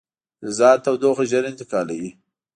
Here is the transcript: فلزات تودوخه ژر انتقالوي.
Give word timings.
فلزات 0.39 0.79
تودوخه 0.85 1.23
ژر 1.31 1.43
انتقالوي. 1.51 2.11